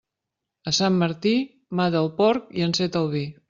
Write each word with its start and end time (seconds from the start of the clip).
A 0.71 0.73
Sant 0.77 0.97
Martí, 1.03 1.35
mata 1.83 2.03
el 2.03 2.11
porc 2.23 2.51
i 2.61 2.69
enceta 2.71 3.05
el 3.07 3.11
vi. 3.17 3.27